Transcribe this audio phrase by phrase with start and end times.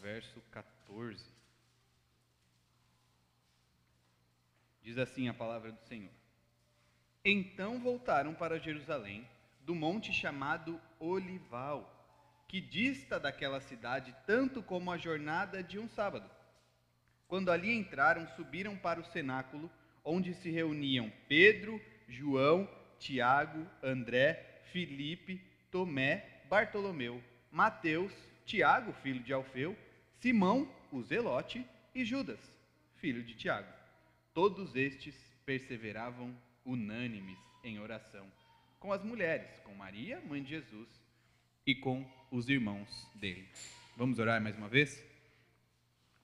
[0.00, 1.24] verso 14.
[4.82, 6.12] Diz assim a palavra do Senhor.
[7.24, 9.28] Então voltaram para Jerusalém,
[9.60, 11.94] do monte chamado Olival,
[12.48, 16.28] que dista daquela cidade tanto como a jornada de um sábado.
[17.26, 19.70] Quando ali entraram, subiram para o cenáculo,
[20.02, 21.78] onde se reuniam Pedro,
[22.08, 22.66] João,
[22.98, 25.38] Tiago, André, Filipe,
[25.70, 28.12] Tomé, Bartolomeu, Mateus,
[28.46, 29.76] Tiago, filho de Alfeu,
[30.20, 31.64] Simão, o Zelote,
[31.94, 32.40] e Judas,
[32.96, 33.72] filho de Tiago.
[34.34, 38.26] Todos estes perseveravam unânimes em oração
[38.78, 40.88] com as mulheres, com Maria, mãe de Jesus,
[41.66, 43.48] e com os irmãos dele.
[43.96, 45.04] Vamos orar mais uma vez?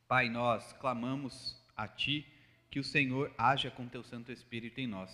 [0.06, 2.26] Pai, nós clamamos a Ti
[2.70, 5.10] que o Senhor haja com Teu Santo Espírito em nós,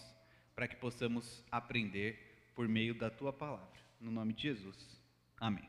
[0.54, 3.80] para que possamos aprender por meio da Tua palavra.
[4.00, 5.00] No nome de Jesus.
[5.38, 5.68] Amém.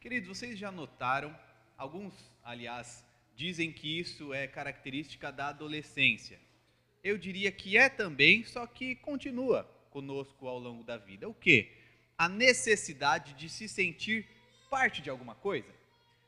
[0.00, 1.34] Queridos, vocês já notaram,
[1.78, 2.12] alguns,
[2.42, 3.04] aliás,
[3.36, 6.40] dizem que isso é característica da adolescência.
[7.02, 11.28] Eu diria que é também, só que continua conosco ao longo da vida.
[11.28, 11.72] O que?
[12.18, 14.28] A necessidade de se sentir
[14.68, 15.72] parte de alguma coisa.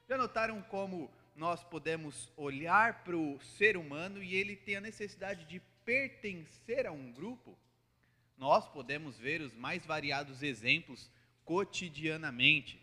[0.08, 5.44] Já notaram como nós podemos olhar para o ser humano e ele tem a necessidade
[5.46, 7.58] de pertencer a um grupo?
[8.38, 11.10] Nós podemos ver os mais variados exemplos
[11.44, 12.79] cotidianamente.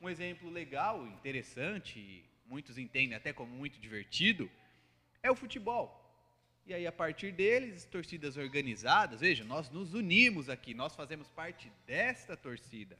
[0.00, 4.50] Um exemplo legal, interessante, muitos entendem até como muito divertido,
[5.22, 6.00] é o futebol.
[6.66, 11.70] E aí, a partir deles, torcidas organizadas, veja, nós nos unimos aqui, nós fazemos parte
[11.86, 12.96] desta torcida.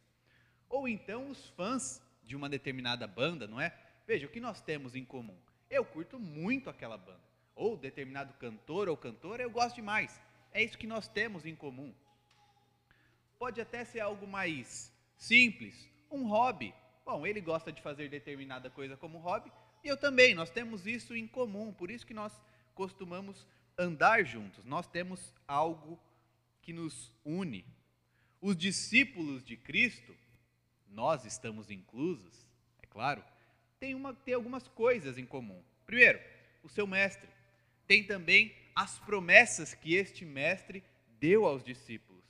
[0.69, 3.75] Ou então os fãs de uma determinada banda, não é?
[4.07, 5.37] Veja, o que nós temos em comum?
[5.71, 7.21] Eu curto muito aquela banda.
[7.55, 10.21] Ou determinado cantor ou cantora, eu gosto demais.
[10.53, 11.95] É isso que nós temos em comum.
[13.39, 16.75] Pode até ser algo mais simples, um hobby.
[17.05, 19.51] Bom, ele gosta de fazer determinada coisa como hobby,
[19.83, 22.33] e eu também, nós temos isso em comum, por isso que nós
[22.75, 23.47] costumamos
[23.77, 25.99] andar juntos, nós temos algo
[26.63, 27.65] que nos une.
[28.41, 30.15] Os discípulos de Cristo,
[30.89, 32.47] nós estamos inclusos,
[32.83, 33.25] é claro,
[33.79, 35.63] tem, uma, tem algumas coisas em comum.
[35.87, 36.21] Primeiro,
[36.63, 37.29] o seu mestre.
[37.87, 40.85] Tem também as promessas que este mestre
[41.19, 42.25] deu aos discípulos,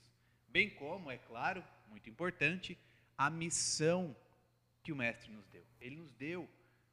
[0.49, 2.79] bem como, é claro, muito importante,
[3.17, 4.17] a missão
[4.91, 5.63] que o mestre nos deu.
[5.81, 6.49] Ele nos deu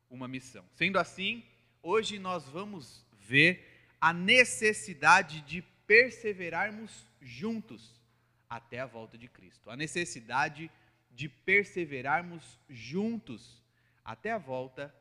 [0.08, 0.64] uma missão.
[0.76, 1.44] Sendo assim,
[1.82, 3.66] hoje nós vamos ver
[4.00, 8.00] a necessidade de perseverarmos juntos
[8.48, 9.72] até a volta de Cristo.
[9.72, 10.70] A necessidade
[11.10, 13.64] de perseverarmos juntos
[14.06, 14.94] até a volta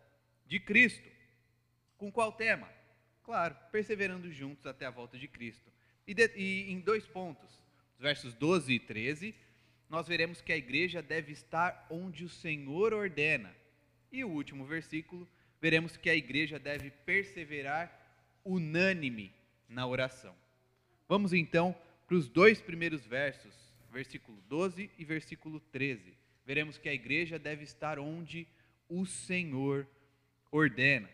[0.46, 1.06] de Cristo.
[1.98, 2.66] Com qual tema?
[3.24, 5.70] Claro, perseverando juntos até a volta de Cristo.
[6.06, 7.60] E, de, e em dois pontos,
[7.98, 9.34] versos 12 e 13,
[9.88, 13.54] nós veremos que a igreja deve estar onde o Senhor ordena.
[14.10, 15.28] E o último versículo,
[15.60, 17.92] veremos que a igreja deve perseverar
[18.44, 19.32] unânime
[19.68, 20.34] na oração.
[21.08, 21.76] Vamos então
[22.06, 23.54] para os dois primeiros versos,
[23.90, 26.16] versículo 12 e versículo 13.
[26.44, 28.46] Veremos que a igreja deve estar onde
[28.88, 29.86] o Senhor
[30.50, 31.08] ordena.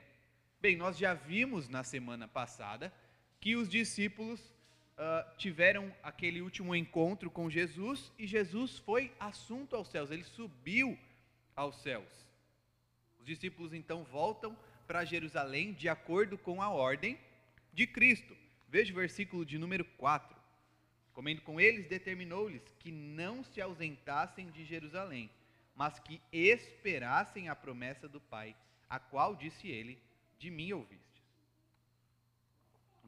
[0.60, 2.92] Bem, nós já vimos na semana passada
[3.40, 4.51] que os discípulos
[4.98, 10.98] uh, tiveram aquele último encontro com Jesus e Jesus foi assunto aos céus, ele subiu
[11.54, 12.26] aos céus.
[13.18, 17.18] Os discípulos então voltam para Jerusalém de acordo com a ordem
[17.72, 18.36] de Cristo.
[18.68, 20.36] Veja o versículo de número 4.
[21.12, 25.30] Comendo com eles, determinou-lhes que não se ausentassem de Jerusalém,
[25.74, 28.56] mas que esperassem a promessa do Pai,
[28.88, 29.98] a qual disse ele:
[30.38, 31.11] De mim ouvistes.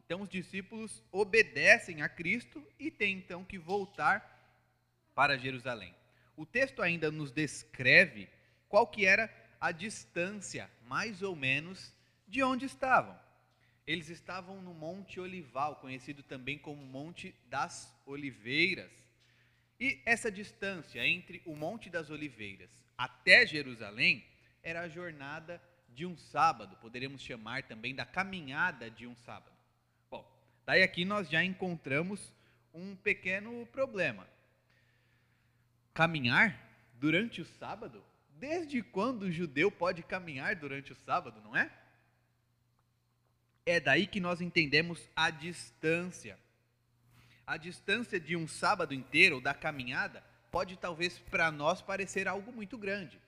[0.04, 4.31] Então os discípulos obedecem a Cristo e têm então que voltar
[5.15, 5.94] para Jerusalém.
[6.37, 8.28] O texto ainda nos descreve
[8.69, 11.94] qual que era a distância, mais ou menos,
[12.26, 13.19] de onde estavam.
[13.87, 18.91] Eles estavam no Monte Olival, conhecido também como Monte das Oliveiras.
[19.78, 24.24] E essa distância entre o Monte das Oliveiras até Jerusalém
[24.62, 29.53] era a jornada de um sábado, poderíamos chamar também da caminhada de um sábado.
[30.66, 32.33] Daí aqui nós já encontramos
[32.72, 34.27] um pequeno problema.
[35.93, 36.59] Caminhar
[36.95, 38.03] durante o sábado?
[38.39, 41.71] Desde quando o judeu pode caminhar durante o sábado, não é?
[43.66, 46.39] É daí que nós entendemos a distância.
[47.47, 52.53] A distância de um sábado inteiro, ou da caminhada, pode talvez para nós parecer algo
[52.53, 53.21] muito grande.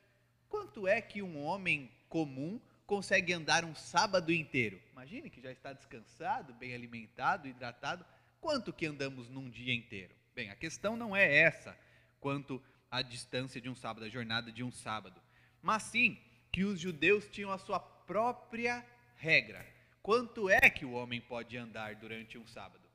[0.49, 4.81] Quanto é que um homem comum consegue andar um sábado inteiro?
[4.93, 8.05] Imagine que já está descansado, bem alimentado, hidratado.
[8.41, 10.15] Quanto que andamos num dia inteiro?
[10.35, 11.77] Bem, a questão não é essa,
[12.21, 15.21] quanto a distância de um sábado, a jornada de um sábado,
[15.61, 16.19] mas sim
[16.53, 18.85] que os judeus tinham a sua própria
[19.17, 19.67] regra.
[20.03, 22.87] Quanto é que o homem pode andar durante um sábado?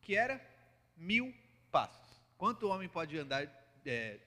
[0.00, 0.40] Que era
[0.96, 1.34] mil
[1.70, 2.22] passos.
[2.38, 3.46] Quanto o homem pode andar
[3.84, 4.18] é,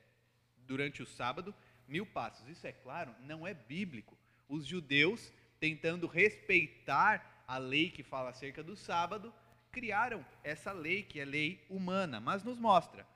[0.60, 1.56] durante o sábado?
[1.88, 2.48] Mil passos.
[2.48, 4.19] Isso é claro, não é bíblico.
[4.50, 9.34] Os judeus, tentando respeitar a lei que fala acerca do sábado,
[9.72, 13.07] criaram essa lei que é lei humana, mas nos mostra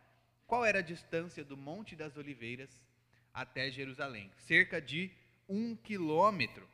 [0.54, 2.70] qual era a distância do Monte das Oliveiras
[3.34, 4.30] até Jerusalém?
[4.38, 5.10] Cerca de
[5.50, 6.70] um quilômetro.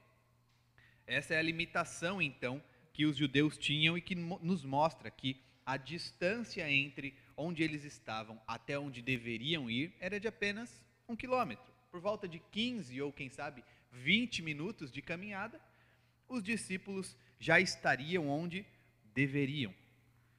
[1.07, 2.61] Essa é a limitação, então,
[2.91, 8.37] que os judeus tinham e que nos mostra que a distância entre onde eles estavam
[8.45, 11.71] até onde deveriam ir era de apenas um quilômetro.
[11.89, 15.59] Por volta de 15 ou, quem sabe, 20 minutos de caminhada,
[16.27, 18.65] os discípulos já estariam onde
[19.13, 19.73] deveriam.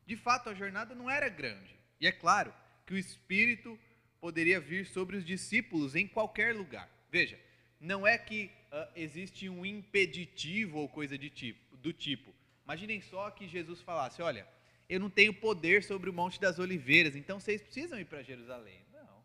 [0.07, 1.77] De fato, a jornada não era grande.
[2.01, 2.53] E é claro
[2.87, 3.79] que o Espírito
[4.21, 6.89] poderia vir sobre os discípulos em qualquer lugar.
[7.11, 7.39] Veja,
[7.81, 12.35] não é que uh, existe um impeditivo ou coisa tipo, do tipo.
[12.65, 14.47] Imaginem só que Jesus falasse: Olha,
[14.89, 18.85] eu não tenho poder sobre o Monte das Oliveiras, então vocês precisam ir para Jerusalém.
[18.93, 19.25] Não,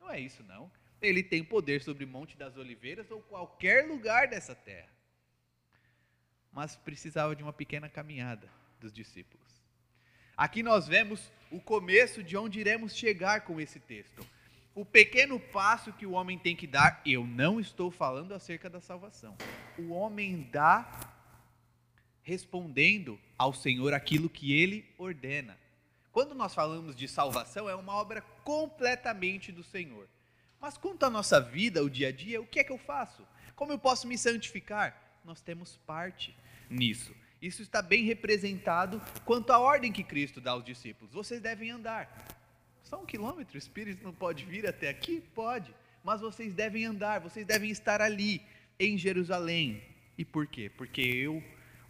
[0.00, 0.70] não é isso, não.
[1.02, 4.88] Ele tem poder sobre o Monte das Oliveiras ou qualquer lugar dessa terra.
[6.52, 8.48] Mas precisava de uma pequena caminhada
[8.80, 9.62] dos discípulos.
[10.36, 14.26] Aqui nós vemos o começo de onde iremos chegar com esse texto
[14.74, 18.80] o pequeno passo que o homem tem que dar, eu não estou falando acerca da
[18.80, 19.36] salvação.
[19.78, 21.14] O homem dá
[22.22, 25.58] respondendo ao Senhor aquilo que ele ordena.
[26.10, 30.08] Quando nós falamos de salvação, é uma obra completamente do Senhor.
[30.62, 33.26] Mas quanto à nossa vida, o dia a dia, o que é que eu faço?
[33.56, 34.96] Como eu posso me santificar?
[35.24, 36.32] Nós temos parte
[36.70, 37.12] nisso.
[37.42, 41.12] Isso está bem representado quanto à ordem que Cristo dá aos discípulos.
[41.12, 42.08] Vocês devem andar.
[42.84, 45.20] Só um quilômetro, o Espírito não pode vir até aqui?
[45.34, 45.74] Pode.
[46.04, 48.40] Mas vocês devem andar, vocês devem estar ali,
[48.78, 49.82] em Jerusalém.
[50.16, 50.70] E por quê?
[50.70, 51.42] Porque eu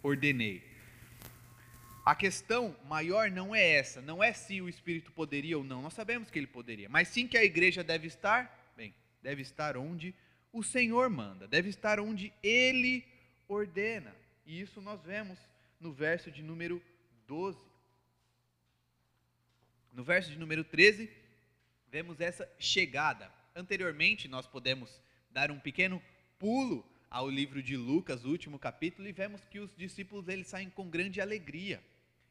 [0.02, 0.62] ordenei.
[2.06, 5.92] A questão maior não é essa, não é se o Espírito poderia ou não, nós
[5.92, 8.61] sabemos que ele poderia, mas sim que a igreja deve estar,
[9.22, 10.14] deve estar onde
[10.52, 13.04] o Senhor manda, deve estar onde ele
[13.48, 14.14] ordena.
[14.44, 15.38] E isso nós vemos
[15.80, 16.82] no verso de número
[17.26, 17.58] 12.
[19.92, 21.10] No verso de número 13,
[21.90, 23.30] vemos essa chegada.
[23.54, 26.02] Anteriormente, nós podemos dar um pequeno
[26.38, 30.70] pulo ao livro de Lucas, o último capítulo, e vemos que os discípulos eles saem
[30.70, 31.82] com grande alegria.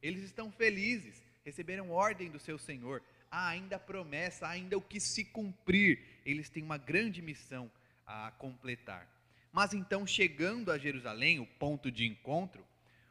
[0.02, 3.04] Eles estão felizes, receberam ordem do seu Senhor.
[3.32, 6.00] Há ainda promessa, há ainda o que se cumprir.
[6.26, 7.72] Eles têm uma grande missão
[8.06, 9.08] a completar.
[9.52, 12.64] Mas então, chegando a Jerusalém, o ponto de encontro,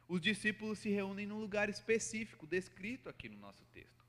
[0.07, 4.01] os discípulos se reúnem num lugar específico, descrito aqui no nosso texto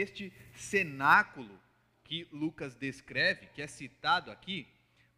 [0.00, 1.58] este cenáculo
[2.04, 4.66] que Lucas descreve, que é citado aqui,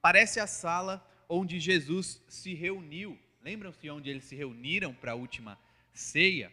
[0.01, 3.19] parece a sala onde Jesus se reuniu.
[3.43, 5.59] Lembram-se onde eles se reuniram para a última
[5.93, 6.53] ceia?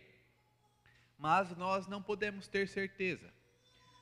[1.17, 3.33] Mas nós não podemos ter certeza.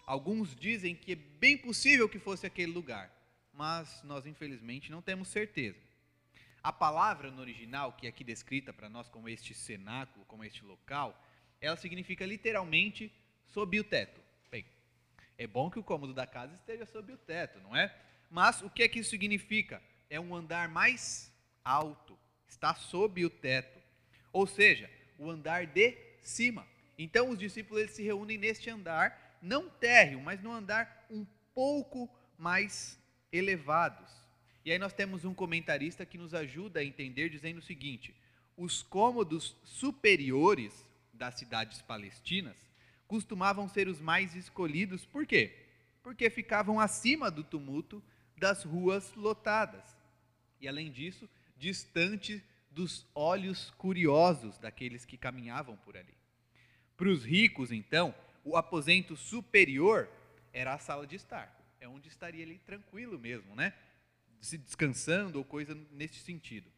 [0.06, 3.12] Alguns dizem que é bem possível que fosse aquele lugar,
[3.54, 5.80] mas nós infelizmente não temos certeza.
[6.62, 10.64] A palavra no original, que é aqui descrita para nós como este cenáculo, como este
[10.64, 11.22] local,
[11.60, 13.12] ela significa literalmente
[13.48, 14.22] sob o teto.
[14.50, 14.66] Bem,
[15.38, 17.94] é bom que o cômodo da casa esteja sob o teto, não é?
[18.30, 19.82] Mas o que é que isso significa?
[20.10, 21.32] É um andar mais
[21.64, 22.18] alto,
[22.48, 23.80] está sob o teto.
[24.32, 26.68] Ou seja, o andar de cima.
[26.98, 32.10] Então os discípulos eles se reúnem neste andar, não térreo, mas no andar um pouco
[32.38, 32.98] mais
[33.32, 34.10] elevados.
[34.64, 38.16] E aí nós temos um comentarista que nos ajuda a entender dizendo o seguinte:
[38.56, 42.56] os cômodos superiores das cidades palestinas
[43.06, 45.68] costumavam ser os mais escolhidos, por quê?
[46.02, 48.02] Porque ficavam acima do tumulto
[48.38, 49.84] das ruas lotadas.
[50.60, 56.16] E além disso, distante dos olhos curiosos daqueles que caminhavam por ali.
[56.98, 60.10] Para os ricos, então, o aposento superior
[60.52, 61.60] era a sala de estar.
[61.80, 63.74] É onde estaria ali tranquilo mesmo, né?
[64.42, 66.70] Se descansando ou coisa nesse sentido.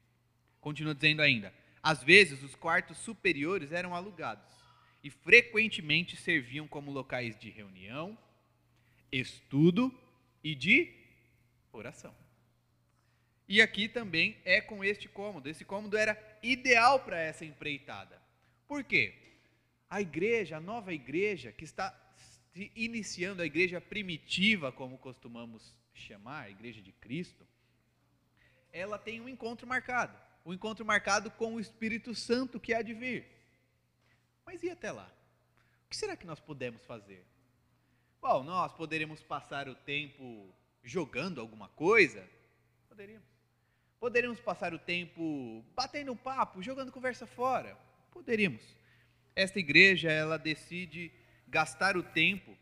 [0.62, 4.56] Continua dizendo ainda: às vezes os quartos superiores eram alugados
[5.04, 8.18] e frequentemente serviam como locais de reunião,
[9.12, 9.94] estudo
[10.44, 10.92] e de
[11.72, 12.16] oração.
[13.48, 15.48] E aqui também é com este cômodo.
[15.48, 18.20] Esse cômodo era ideal para essa empreitada.
[18.68, 19.14] Por quê?
[19.96, 21.98] A igreja, a nova igreja, que está
[22.76, 27.48] iniciando a igreja primitiva, como costumamos chamar, a igreja de Cristo,
[28.74, 30.14] ela tem um encontro marcado.
[30.46, 33.26] Um encontro marcado com o Espírito Santo que há de vir.
[34.46, 35.10] Mas e até lá?
[35.86, 37.26] O que será que nós podemos fazer?
[38.22, 42.30] Bom, nós poderíamos passar o tempo jogando alguma coisa?
[42.90, 43.30] Poderíamos.
[43.98, 47.78] Poderíamos passar o tempo batendo papo, jogando conversa fora.
[48.12, 48.84] Poderíamos.
[49.36, 51.12] Esta igreja, ela decide
[51.48, 52.58] gastar o tempo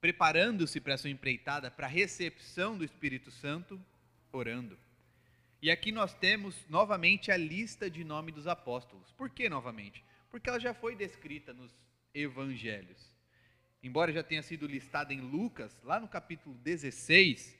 [0.00, 3.80] preparando-se para a sua empreitada, para a recepção do Espírito Santo,
[4.30, 4.78] orando.
[5.62, 9.10] E aqui nós temos novamente a lista de nome dos apóstolos.
[9.12, 10.04] Por que novamente?
[10.30, 11.72] Porque ela já foi descrita nos
[12.12, 13.14] evangelhos.
[13.82, 17.56] Embora já tenha sido listada em Lucas, lá no capítulo 16,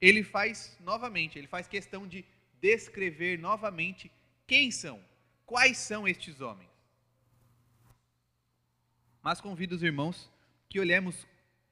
[0.00, 2.24] ele faz novamente, ele faz questão de
[2.58, 4.10] descrever novamente
[4.46, 4.98] quem são,
[5.44, 6.71] quais são estes homens.
[9.22, 10.28] Mas convido os irmãos
[10.68, 11.26] que olhemos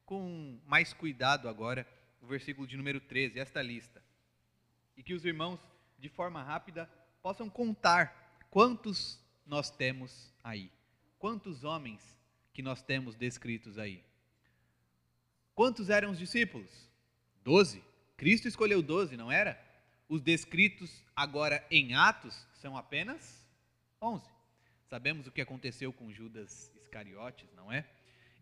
[0.07, 1.87] com mais cuidado agora
[2.23, 4.02] o versículo de número 13, esta lista.
[4.97, 5.59] E que os irmãos,
[5.99, 6.88] de forma rápida,
[7.21, 10.71] possam contar quantos nós temos aí.
[11.19, 12.16] Quantos homens
[12.52, 14.02] que nós temos descritos aí.
[15.54, 16.71] Quantos eram os discípulos?
[17.42, 17.83] Doze.
[18.16, 19.61] Cristo escolheu doze, não era?
[20.09, 23.45] Os descritos agora em Atos são apenas
[24.00, 24.30] onze.
[24.88, 27.85] Sabemos o que aconteceu com Judas Iscariotes, não é?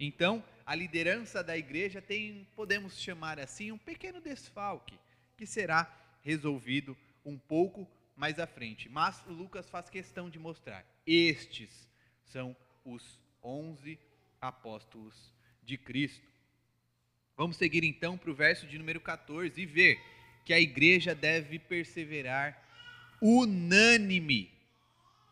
[0.00, 4.98] Então, a liderança da igreja tem, podemos chamar assim, um pequeno desfalque,
[5.36, 7.86] que será resolvido um pouco
[8.16, 8.88] mais à frente.
[8.88, 11.90] Mas Lucas faz questão de mostrar: estes
[12.24, 13.98] são os onze
[14.40, 16.26] apóstolos de Cristo.
[17.36, 20.00] Vamos seguir então para o verso de número 14 e ver
[20.44, 22.64] que a igreja deve perseverar
[23.20, 24.50] unânime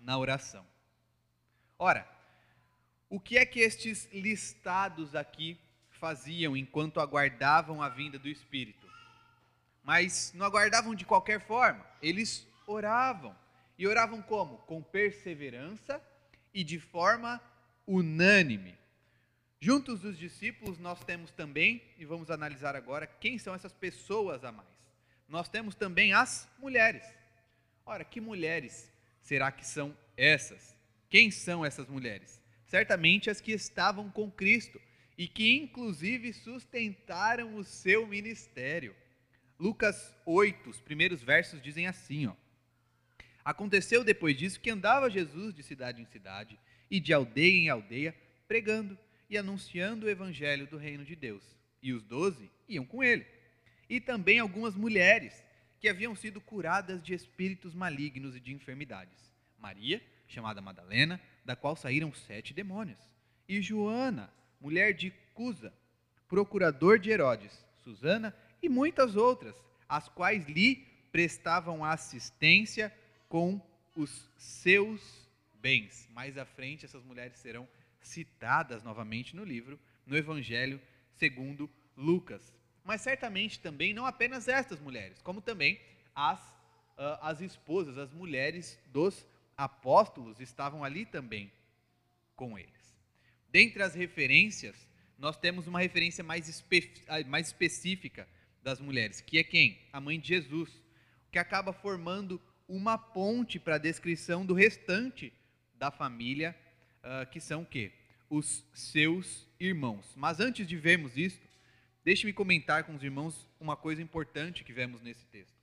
[0.00, 0.66] na oração.
[1.78, 2.15] Ora,
[3.08, 5.58] o que é que estes listados aqui
[5.90, 8.86] faziam enquanto aguardavam a vinda do Espírito?
[9.82, 13.36] Mas não aguardavam de qualquer forma, eles oravam.
[13.78, 14.58] E oravam como?
[14.58, 16.02] Com perseverança
[16.52, 17.40] e de forma
[17.86, 18.76] unânime.
[19.60, 24.52] Juntos dos discípulos, nós temos também, e vamos analisar agora, quem são essas pessoas a
[24.52, 24.68] mais.
[25.28, 27.04] Nós temos também as mulheres.
[27.84, 30.76] Ora, que mulheres será que são essas?
[31.08, 32.40] Quem são essas mulheres?
[32.66, 34.80] Certamente as que estavam com Cristo
[35.16, 38.94] e que inclusive sustentaram o seu ministério.
[39.58, 42.34] Lucas 8, os primeiros versos dizem assim, ó:
[43.44, 46.58] Aconteceu depois disso que andava Jesus de cidade em cidade
[46.90, 48.14] e de aldeia em aldeia,
[48.46, 48.98] pregando
[49.30, 51.42] e anunciando o evangelho do reino de Deus.
[51.82, 53.24] E os doze iam com ele.
[53.88, 55.42] E também algumas mulheres
[55.80, 59.32] que haviam sido curadas de espíritos malignos e de enfermidades.
[59.58, 62.98] Maria, chamada Madalena, da qual saíram sete demônios,
[63.48, 64.28] e Joana,
[64.60, 65.72] mulher de Cusa,
[66.28, 69.54] procurador de Herodes, Susana e muitas outras,
[69.88, 72.92] as quais lhe prestavam assistência
[73.28, 73.60] com
[73.94, 75.00] os seus
[75.54, 76.08] bens.
[76.12, 77.68] Mais à frente, essas mulheres serão
[78.02, 80.80] citadas novamente no livro, no Evangelho
[81.14, 82.52] segundo Lucas.
[82.84, 85.80] Mas certamente também não apenas estas mulheres, como também
[86.14, 89.24] as, uh, as esposas, as mulheres dos
[89.56, 91.50] apóstolos estavam ali também
[92.34, 92.94] com eles.
[93.50, 94.76] Dentre as referências,
[95.18, 96.92] nós temos uma referência mais, espe
[97.26, 98.28] mais específica
[98.62, 99.78] das mulheres, que é quem?
[99.92, 100.70] A mãe de Jesus,
[101.30, 105.32] que acaba formando uma ponte para a descrição do restante
[105.74, 106.54] da família,
[106.98, 107.92] uh, que são o quê?
[108.28, 110.12] Os seus irmãos.
[110.16, 111.40] Mas antes de vermos isso,
[112.04, 115.54] deixe-me comentar com os irmãos uma coisa importante que vemos nesse texto.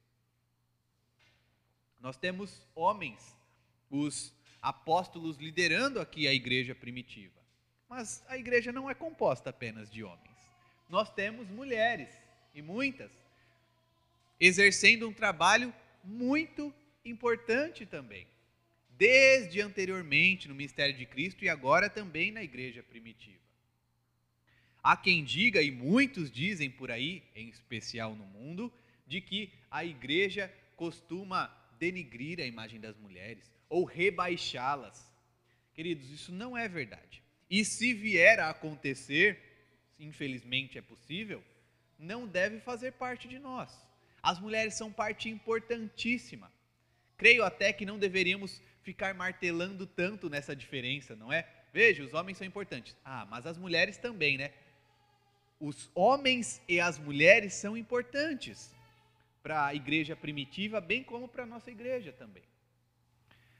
[2.00, 3.36] Nós temos homens
[3.94, 7.40] os apóstolos liderando aqui a igreja primitiva.
[7.88, 10.36] Mas a igreja não é composta apenas de homens.
[10.90, 12.10] Nós temos mulheres,
[12.56, 13.12] e muitas,
[14.40, 15.72] exercendo um trabalho
[16.04, 16.74] muito
[17.06, 18.26] importante também.
[18.90, 23.38] Desde anteriormente no ministério de Cristo e agora também na igreja primitiva.
[24.82, 28.74] Há quem diga, e muitos dizem por aí, em especial no mundo,
[29.06, 31.50] de que a igreja costuma
[31.84, 35.12] denigrir a imagem das mulheres, ou rebaixá-las.
[35.74, 37.22] Queridos, isso não é verdade.
[37.50, 39.30] E se vier a acontecer,
[40.00, 41.44] infelizmente é possível,
[42.00, 43.70] não deve fazer parte de nós.
[44.22, 46.50] As mulheres são parte importantíssima.
[47.18, 51.46] Creio até que não deveríamos ficar martelando tanto nessa diferença, não é?
[51.74, 52.96] Veja, os homens são importantes.
[53.04, 54.52] Ah, mas as mulheres também, né?
[55.60, 58.74] Os homens e as mulheres são importantes
[59.44, 62.44] para a igreja primitiva, bem como para a nossa igreja também.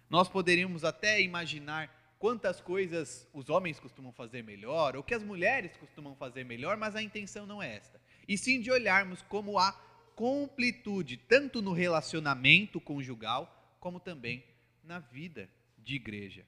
[0.10, 5.76] Nós poderíamos até imaginar quantas coisas os homens costumam fazer melhor, ou que as mulheres
[5.76, 8.00] costumam fazer melhor, mas a intenção não é esta.
[8.26, 9.74] E sim de olharmos como há
[10.16, 14.44] completude, tanto no relacionamento conjugal, como também
[14.84, 16.46] na vida de igreja.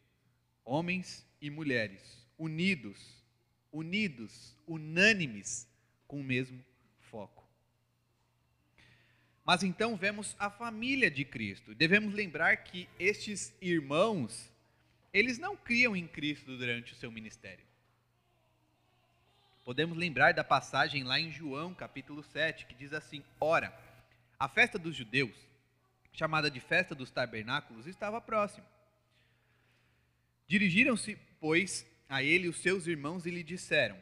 [0.63, 3.23] Homens e mulheres unidos,
[3.71, 5.67] unidos, unânimes,
[6.07, 6.63] com o mesmo
[6.99, 7.44] foco.
[9.45, 11.75] Mas então vemos a família de Cristo.
[11.75, 14.51] Devemos lembrar que estes irmãos,
[15.13, 17.63] eles não criam em Cristo durante o seu ministério.
[19.63, 23.71] Podemos lembrar da passagem lá em João, capítulo 7, que diz assim: Ora,
[24.39, 25.35] a festa dos judeus,
[26.11, 28.65] chamada de festa dos tabernáculos, estava próxima.
[30.47, 33.99] Dirigiram-se, pois, a ele os seus irmãos e lhe disseram,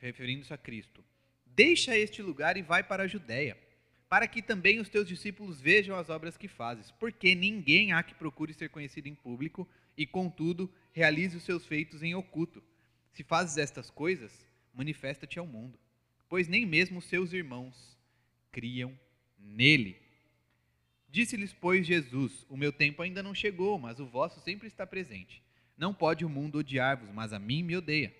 [0.00, 1.04] referindo-se a Cristo:
[1.44, 3.58] Deixa este lugar e vai para a Judéia,
[4.10, 8.12] para que também os teus discípulos vejam as obras que fazes, porque ninguém há que
[8.12, 12.60] procure ser conhecido em público e, contudo, realize os seus feitos em oculto.
[13.12, 14.32] Se fazes estas coisas,
[14.74, 15.78] manifesta-te ao mundo,
[16.28, 17.96] pois nem mesmo os seus irmãos
[18.50, 18.98] criam
[19.38, 19.96] nele.
[21.08, 25.40] Disse-lhes, pois, Jesus: O meu tempo ainda não chegou, mas o vosso sempre está presente.
[25.78, 28.12] Não pode o mundo odiar-vos, mas a mim me odeia.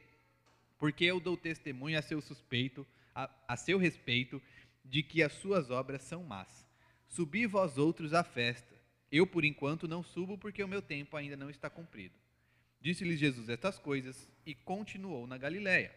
[0.78, 4.40] Porque eu dou testemunho a seu suspeito, a, a seu respeito,
[4.90, 6.66] de que as suas obras são más.
[7.06, 8.74] Subi vós outros à festa.
[9.10, 12.14] Eu, por enquanto, não subo, porque o meu tempo ainda não está cumprido.
[12.80, 15.94] Disse-lhes Jesus estas coisas e continuou na Galiléia.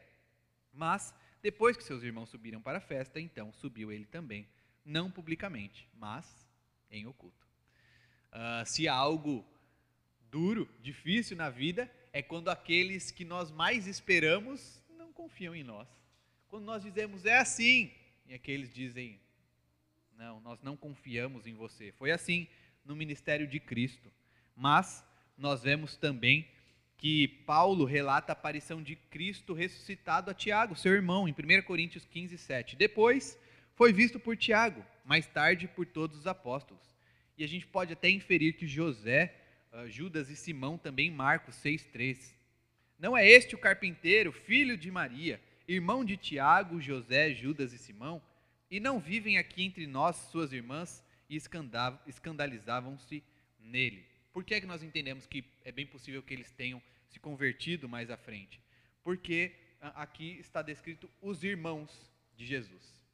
[0.72, 4.48] Mas, depois que seus irmãos subiram para a festa, então subiu ele também,
[4.86, 6.48] não publicamente, mas
[6.92, 7.48] em oculto.
[8.32, 9.44] Uh, se há algo
[10.30, 15.88] duro, difícil na vida, é quando aqueles que nós mais esperamos não confiam em nós.
[16.48, 17.92] Quando nós dizemos é assim,
[18.26, 19.20] e aqueles dizem
[20.18, 21.92] não, nós não confiamos em você.
[21.94, 22.48] Foi assim
[22.86, 24.12] no ministério de Cristo.
[24.56, 25.04] Mas
[25.38, 26.48] nós vemos também
[26.98, 32.06] que Paulo relata a aparição de Cristo ressuscitado a Tiago, seu irmão, em 1 Coríntios
[32.06, 32.76] 15, 7.
[32.76, 33.38] Depois
[33.76, 36.96] foi visto por Tiago, mais tarde por todos os apóstolos.
[37.38, 39.36] E a gente pode até inferir que José,
[39.72, 42.34] ah, Judas e Simão também Marcos 6,3.
[42.98, 48.22] Não é este o carpinteiro, filho de Maria, irmão de Tiago, José, Judas e Simão?
[48.70, 51.36] E não vivem aqui entre nós, suas irmãs, e
[52.08, 53.24] escandalizavam-se
[53.60, 54.06] nele.
[54.32, 57.88] Por que é que nós entendemos que é bem possível que eles tenham se convertido
[57.88, 58.60] mais à frente?
[59.04, 63.06] Porque ah, aqui está descrito os irmãos de Jesus.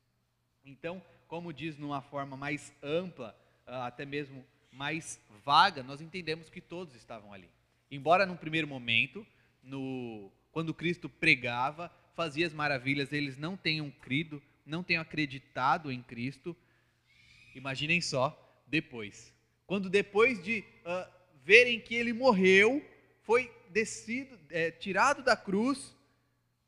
[0.64, 6.62] Então, como diz numa forma mais ampla, ah, até mesmo mais vaga, nós entendemos que
[6.62, 7.50] todos estavam ali.
[7.92, 9.26] Embora num primeiro momento,
[9.62, 16.04] no, quando Cristo pregava, fazia as maravilhas, eles não tenham crido, não tenham acreditado em
[16.04, 16.54] Cristo.
[17.56, 18.28] Imaginem só
[18.68, 19.34] depois.
[19.66, 21.10] Quando depois de uh,
[21.46, 22.86] verem que ele morreu,
[23.22, 25.96] foi descido, é, tirado da cruz,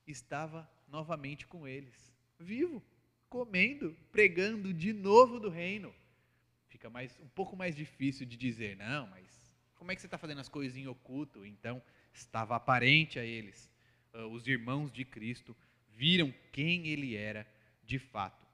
[0.08, 2.82] estava novamente com eles, vivo
[3.28, 5.94] comendo, pregando de novo do reino.
[6.70, 9.28] Fica mais, um pouco mais difícil de dizer, não, mas
[9.76, 11.46] como é que você está fazendo as coisas em oculto?
[11.46, 11.82] Então,
[12.14, 13.71] estava aparente a eles.
[14.14, 15.56] Uh, os irmãos de Cristo
[15.90, 17.48] viram quem ele era
[17.84, 18.46] de fato.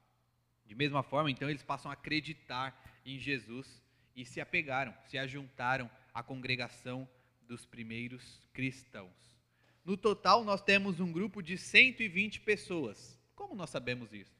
[0.66, 3.82] De mesma forma, então, eles passam a acreditar em Jesus
[4.16, 7.08] e se apegaram, se ajuntaram à congregação
[7.48, 9.38] dos primeiros cristãos.
[9.86, 13.18] No total, nós temos um grupo de 120 pessoas.
[13.34, 14.36] Como nós sabemos isso?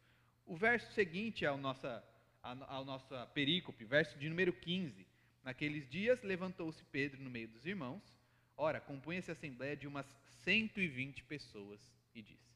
[0.46, 2.04] O verso seguinte ao nossa,
[2.42, 5.08] ao nossa perícope, verso de número 15.
[5.44, 8.04] Naqueles dias levantou-se Pedro no meio dos irmãos.
[8.58, 10.06] Ora, compunha-se a assembleia de umas
[10.48, 11.78] 120 pessoas
[12.16, 12.56] e disse.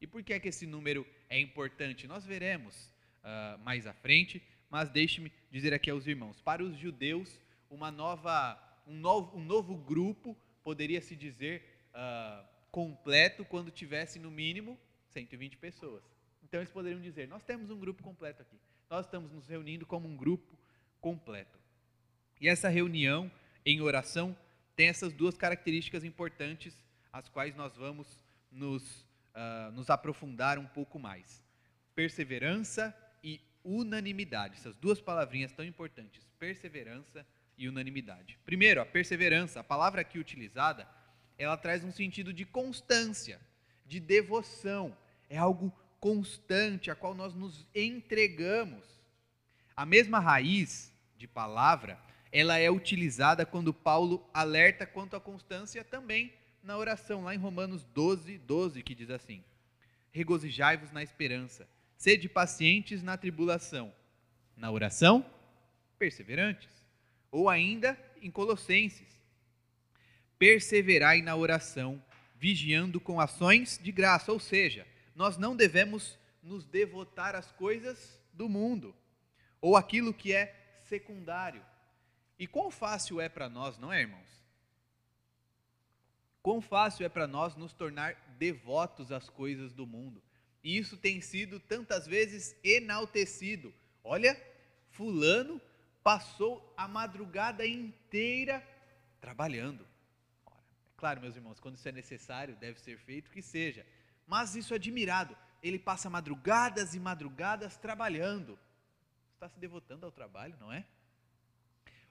[0.00, 2.06] E por que é que esse número é importante?
[2.06, 2.90] Nós veremos
[3.22, 8.58] uh, mais à frente, mas deixe-me dizer aqui aos irmãos: para os judeus, uma nova,
[8.86, 14.78] um, novo, um novo grupo poderia se dizer uh, completo quando tivesse no mínimo
[15.10, 16.02] 120 pessoas.
[16.42, 18.56] Então eles poderiam dizer: Nós temos um grupo completo aqui.
[18.88, 20.58] Nós estamos nos reunindo como um grupo
[20.98, 21.58] completo.
[22.40, 23.30] E essa reunião
[23.66, 24.34] em oração
[24.74, 26.74] tem essas duas características importantes,
[27.12, 28.06] as quais nós vamos
[28.50, 28.82] nos,
[29.34, 31.44] uh, nos aprofundar um pouco mais:
[31.94, 34.54] perseverança e unanimidade.
[34.54, 37.26] Essas duas palavrinhas tão importantes: perseverança
[37.58, 38.38] e unanimidade.
[38.44, 40.88] Primeiro, a perseverança, a palavra aqui utilizada,
[41.36, 43.38] ela traz um sentido de constância,
[43.86, 44.96] de devoção.
[45.28, 48.84] É algo constante a qual nós nos entregamos.
[49.76, 51.98] A mesma raiz de palavra,
[52.30, 57.84] ela é utilizada quando Paulo alerta quanto à constância também na oração, lá em Romanos
[57.84, 59.42] 12, 12, que diz assim:
[60.10, 63.92] Regozijai-vos na esperança, sede pacientes na tribulação,
[64.56, 65.24] na oração,
[65.98, 66.70] perseverantes.
[67.30, 69.08] Ou ainda em Colossenses:
[70.38, 72.02] Perseverai na oração,
[72.36, 78.48] vigiando com ações de graça, ou seja, nós não devemos nos devotar às coisas do
[78.48, 78.94] mundo
[79.62, 81.64] ou aquilo que é secundário.
[82.38, 84.41] E quão fácil é para nós, não é, irmãos?
[86.42, 90.20] Quão fácil é para nós nos tornar devotos às coisas do mundo.
[90.62, 93.72] E isso tem sido tantas vezes enaltecido.
[94.02, 94.40] Olha,
[94.90, 95.60] Fulano
[96.02, 98.66] passou a madrugada inteira
[99.20, 99.86] trabalhando.
[100.44, 103.86] Ora, é claro, meus irmãos, quando isso é necessário, deve ser feito, que seja.
[104.26, 105.36] Mas isso é admirado.
[105.62, 108.58] Ele passa madrugadas e madrugadas trabalhando.
[109.34, 110.84] Está se devotando ao trabalho, não é?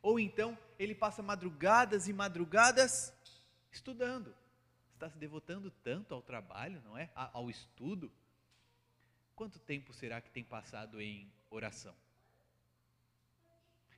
[0.02, 3.14] Ou então ele passa madrugadas e madrugadas
[3.72, 4.36] estudando.
[4.94, 7.10] Está se devotando tanto ao trabalho, não é?
[7.16, 8.12] Ao estudo.
[9.36, 11.96] Quanto tempo será que tem passado em oração?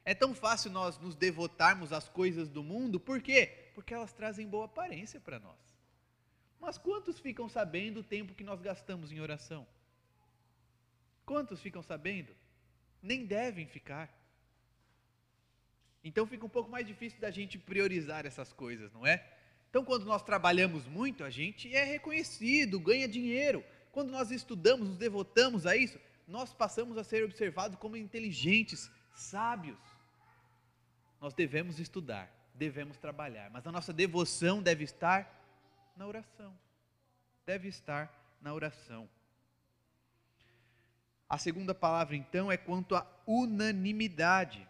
[0.05, 3.71] É tão fácil nós nos devotarmos às coisas do mundo, por quê?
[3.73, 5.59] Porque elas trazem boa aparência para nós.
[6.59, 9.67] Mas quantos ficam sabendo o tempo que nós gastamos em oração?
[11.25, 12.35] Quantos ficam sabendo?
[13.01, 14.09] Nem devem ficar.
[16.03, 19.25] Então fica um pouco mais difícil da gente priorizar essas coisas, não é?
[19.73, 23.65] Então, quando nós trabalhamos muito, a gente é reconhecido, ganha dinheiro.
[23.91, 29.79] Quando nós estudamos, nos devotamos a isso, nós passamos a ser observados como inteligentes, sábios.
[31.19, 35.43] Nós devemos estudar, devemos trabalhar, mas a nossa devoção deve estar
[35.97, 36.55] na oração.
[37.43, 39.09] Deve estar na oração.
[41.27, 44.67] A segunda palavra, então, é quanto à unanimidade.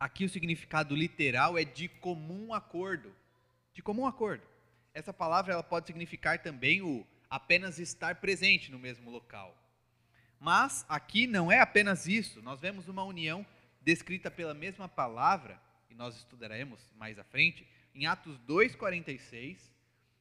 [0.00, 3.14] Aqui o significado literal é de comum acordo.
[3.76, 4.42] De comum acordo.
[4.94, 9.54] Essa palavra ela pode significar também o apenas estar presente no mesmo local.
[10.40, 12.40] Mas aqui não é apenas isso.
[12.40, 13.44] Nós vemos uma união
[13.82, 15.60] descrita pela mesma palavra,
[15.90, 19.70] e nós estudaremos mais à frente, em Atos 2:46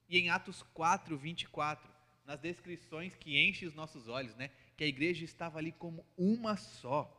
[0.09, 1.89] e em Atos 4:24,
[2.25, 4.51] nas descrições que enchem os nossos olhos, né?
[4.75, 7.09] Que a igreja estava ali como uma só.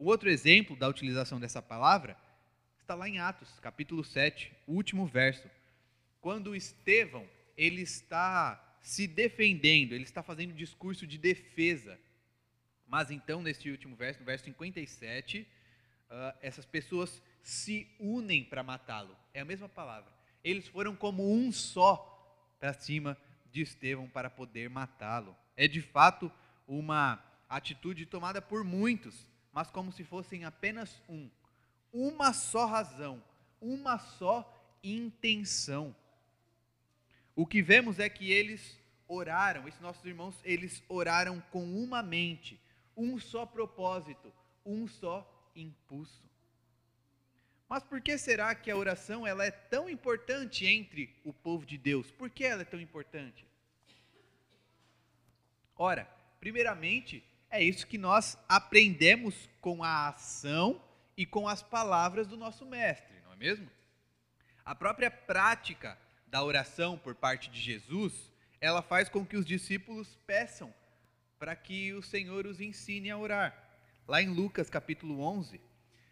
[0.00, 2.16] O outro exemplo da utilização dessa palavra
[2.84, 5.48] está lá em Atos, capítulo 7, o último verso.
[6.20, 11.98] Quando Estevão, ele está se defendendo, ele está fazendo discurso de defesa.
[12.86, 15.46] Mas então, neste último verso, no verso 57, uh,
[16.10, 19.16] ah, essas pessoas se unem para matá-lo.
[19.32, 20.12] É a mesma palavra.
[20.42, 22.10] Eles foram como um só
[22.60, 23.16] para cima
[23.50, 25.34] de Estevão para poder matá-lo.
[25.56, 26.30] É de fato
[26.68, 31.30] uma atitude tomada por muitos mas como se fossem apenas um.
[31.94, 33.22] Uma só razão,
[33.60, 34.52] uma só
[34.82, 35.94] intenção.
[37.36, 38.76] O que vemos é que eles
[39.06, 42.60] oraram, esses nossos irmãos, eles oraram com uma mente,
[42.96, 44.32] um só propósito,
[44.66, 46.28] um só impulso.
[47.68, 51.78] Mas por que será que a oração ela é tão importante entre o povo de
[51.78, 52.10] Deus?
[52.10, 53.46] Por que ela é tão importante?
[55.76, 56.08] Ora,
[56.40, 60.82] primeiramente, é isso que nós aprendemos com a ação
[61.16, 63.70] e com as palavras do nosso mestre, não é mesmo?
[64.64, 70.18] A própria prática da oração por parte de Jesus, ela faz com que os discípulos
[70.26, 70.74] peçam
[71.38, 73.54] para que o Senhor os ensine a orar.
[74.08, 75.60] Lá em Lucas capítulo 11,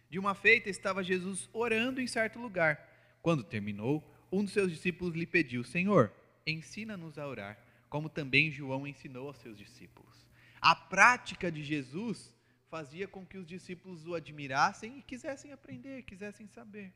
[0.09, 2.89] de uma feita estava Jesus orando em certo lugar.
[3.21, 6.11] Quando terminou, um dos seus discípulos lhe pediu: Senhor,
[6.45, 7.57] ensina-nos a orar,
[7.89, 10.27] como também João ensinou aos seus discípulos.
[10.61, 12.32] A prática de Jesus
[12.75, 16.91] fazia com que os discípulos o admirassem e quisessem aprender, quisessem saber.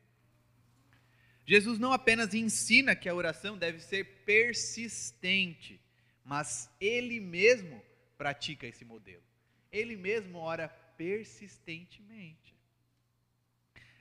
[1.46, 5.80] Jesus não apenas ensina que a oração deve ser persistente,
[6.24, 7.80] mas ele mesmo
[8.16, 9.22] pratica esse modelo.
[9.70, 12.56] Ele mesmo ora persistentemente.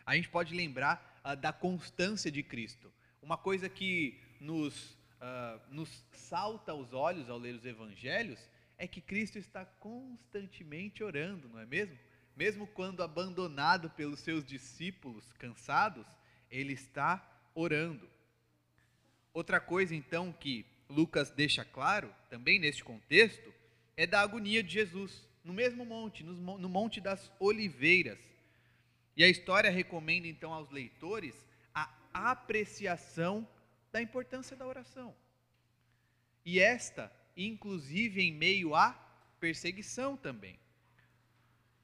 [0.04, 2.92] A gente pode lembrar uh, da constância de Cristo.
[3.22, 8.40] Uma coisa que nos, uh, nos salta aos olhos ao ler os evangelhos
[8.78, 11.98] é que Cristo está constantemente orando, não é mesmo?
[12.36, 16.06] Mesmo quando abandonado pelos seus discípulos cansados,
[16.52, 18.08] ele está orando.
[19.34, 23.54] Outra coisa, então, que Lucas deixa claro, também neste contexto,
[23.96, 28.20] é da agonia de Jesus, no mesmo monte, no Monte das Oliveiras.
[29.16, 31.36] E a história recomenda, então, aos leitores
[32.18, 33.48] a apreciação
[33.92, 35.16] da importância da oração.
[36.44, 38.92] E esta inclusive em meio à
[39.40, 40.58] perseguição também.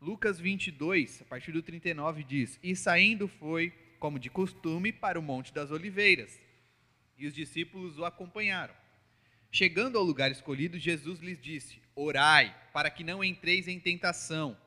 [0.02, 5.22] Lucas 22, a partir do 39, diz: E saindo foi, como de costume, para o
[5.22, 6.38] Monte das Oliveiras,
[7.18, 8.74] e os discípulos o acompanharam.
[9.50, 14.58] Chegando ao lugar escolhido, Jesus lhes disse: Orai, para que não entreis em tentação.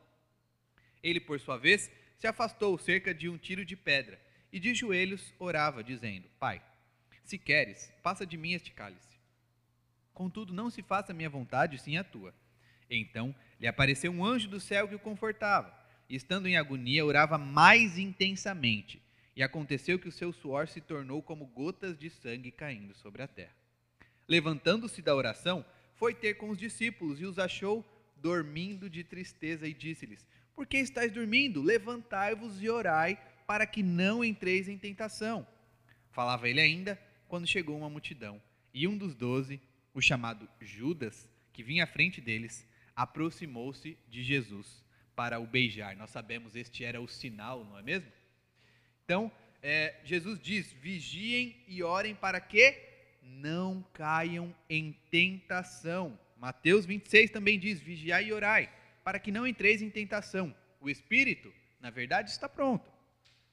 [1.03, 4.19] Ele, por sua vez, se afastou cerca de um tiro de pedra
[4.53, 6.63] e de joelhos orava, dizendo: Pai,
[7.25, 9.17] se queres, passa de mim este cálice.
[10.17, 12.33] Contudo, não se faça a minha vontade, sim a tua.
[12.89, 15.71] Então lhe apareceu um anjo do céu que o confortava,
[16.09, 19.03] e estando em agonia, orava mais intensamente.
[19.37, 23.29] E aconteceu que o seu suor se tornou como gotas de sangue caindo sobre a
[23.29, 23.55] terra.
[24.27, 25.63] Levantando-se da oração,
[25.97, 27.85] foi ter com os discípulos e os achou
[28.17, 31.61] dormindo de tristeza e disse-lhes: Por que estáis dormindo?
[31.61, 35.47] Levantai-vos e orai, para que não entreis em tentação.
[36.11, 36.99] Falava ele ainda,
[37.29, 38.41] quando chegou uma multidão.
[38.73, 39.61] E um dos doze,
[39.97, 45.97] o chamado Judas, que vinha à frente deles, aproximou-se de Jesus para o beijar.
[45.97, 48.13] Nós sabemos este era o sinal, não é mesmo?
[49.03, 49.33] Então,
[49.63, 52.79] é, Jesus diz: vigiem e orem para que
[53.23, 56.21] não caiam em tentação.
[56.37, 58.71] Mateus 26 também diz: vigiai e orai,
[59.03, 60.55] para que não entreis em tentação.
[60.79, 62.93] O espírito, na verdade, está pronto,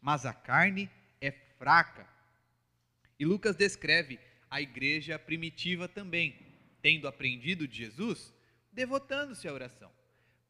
[0.02, 0.90] mas a carne
[1.22, 2.06] é fraca.
[3.18, 4.20] E Lucas descreve
[4.54, 6.36] a igreja primitiva também,
[6.80, 8.32] tendo aprendido de Jesus,
[8.72, 9.92] devotando-se à oração.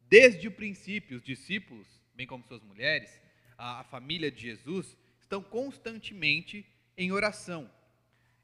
[0.09, 3.09] Desde o princípio, os discípulos, bem como suas mulheres,
[3.57, 6.65] a, a família de Jesus, estão constantemente
[6.97, 7.71] em oração.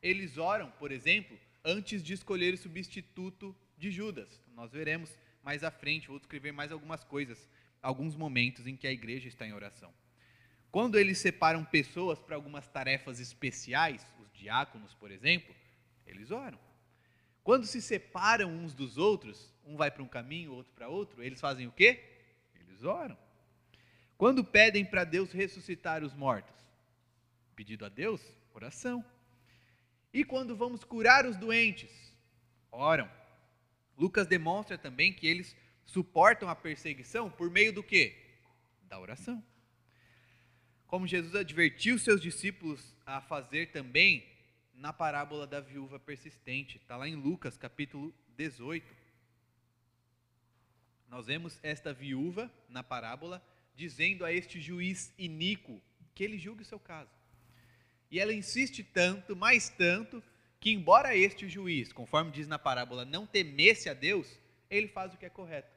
[0.01, 4.41] Eles oram, por exemplo, antes de escolher o substituto de Judas.
[4.55, 5.11] Nós veremos
[5.43, 7.49] mais à frente, vou descrever mais algumas coisas,
[7.81, 9.93] alguns momentos em que a igreja está em oração.
[10.71, 14.07] Quando eles separam pessoas para algumas tarefas especiais,
[14.39, 15.53] diáconos, por exemplo,
[16.07, 16.59] eles oram.
[17.43, 21.39] Quando se separam uns dos outros, um vai para um caminho, outro para outro, eles
[21.39, 22.03] fazem o quê?
[22.55, 23.17] Eles oram.
[24.17, 26.55] Quando pedem para Deus ressuscitar os mortos?
[27.55, 28.21] Pedido a Deus?
[28.53, 29.03] Oração.
[30.13, 31.91] E quando vamos curar os doentes?
[32.71, 33.09] Oram.
[33.97, 38.15] Lucas demonstra também que eles suportam a perseguição por meio do quê?
[38.83, 39.43] Da oração.
[40.89, 44.27] Como Jesus advertiu seus discípulos a fazer também
[44.73, 46.77] na parábola da viúva persistente.
[46.77, 48.91] Está lá em Lucas capítulo 18.
[51.07, 53.39] Nós vemos esta viúva na parábola
[53.75, 55.79] dizendo a este juiz iníquo
[56.15, 57.11] que ele julgue o seu caso.
[58.09, 60.23] E ela insiste tanto, mais tanto,
[60.59, 64.39] que embora este juiz, conforme diz na parábola, não temesse a Deus,
[64.71, 65.71] ele faz o que é correto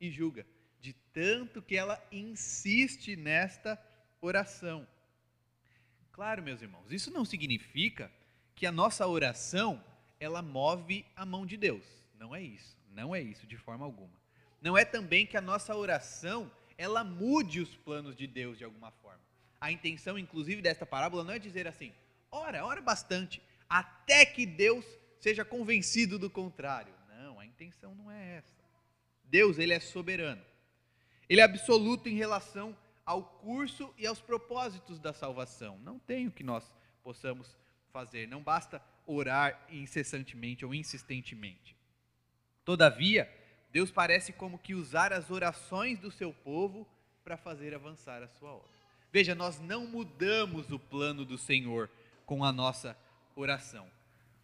[0.00, 0.46] e julga,
[0.80, 3.76] de tanto que ela insiste nesta
[4.22, 4.86] oração.
[6.12, 8.10] Claro, meus irmãos, isso não significa
[8.54, 9.82] que a nossa oração
[10.20, 11.84] ela move a mão de Deus.
[12.18, 14.14] Não é isso, não é isso de forma alguma.
[14.60, 18.92] Não é também que a nossa oração ela mude os planos de Deus de alguma
[18.92, 19.20] forma.
[19.60, 21.92] A intenção, inclusive, desta parábola não é dizer assim:
[22.30, 24.84] ora, ora bastante, até que Deus
[25.18, 26.94] seja convencido do contrário.
[27.08, 28.62] Não, a intenção não é essa.
[29.24, 30.42] Deus, ele é soberano.
[31.28, 35.78] Ele é absoluto em relação ao curso e aos propósitos da salvação.
[35.78, 36.64] Não tem o que nós
[37.02, 37.56] possamos
[37.92, 38.26] fazer.
[38.26, 41.76] Não basta orar incessantemente ou insistentemente.
[42.64, 43.30] Todavia,
[43.70, 46.86] Deus parece como que usar as orações do seu povo
[47.24, 48.70] para fazer avançar a sua obra.
[49.12, 51.90] Veja, nós não mudamos o plano do Senhor
[52.24, 52.96] com a nossa
[53.34, 53.86] oração,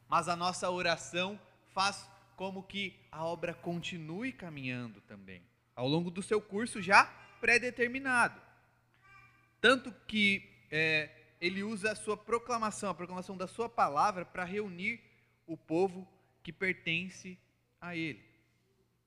[0.08, 5.42] mas a nossa oração faz como que a obra continue caminhando também,
[5.74, 7.06] ao longo do seu curso já
[7.40, 8.47] pré-determinado.
[9.60, 15.00] Tanto que é, ele usa a sua proclamação, a proclamação da sua palavra, para reunir
[15.46, 16.06] o povo
[16.42, 17.38] que pertence
[17.80, 18.24] a ele.